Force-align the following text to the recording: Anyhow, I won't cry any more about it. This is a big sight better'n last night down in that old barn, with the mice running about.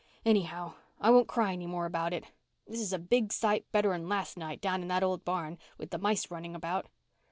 Anyhow, 0.25 0.73
I 0.99 1.11
won't 1.11 1.27
cry 1.27 1.53
any 1.53 1.67
more 1.67 1.85
about 1.85 2.11
it. 2.11 2.25
This 2.65 2.79
is 2.79 2.91
a 2.91 2.97
big 2.97 3.31
sight 3.31 3.71
better'n 3.71 4.09
last 4.09 4.35
night 4.35 4.59
down 4.59 4.81
in 4.81 4.87
that 4.87 5.03
old 5.03 5.23
barn, 5.23 5.59
with 5.77 5.91
the 5.91 5.99
mice 5.99 6.31
running 6.31 6.55
about. 6.55 6.87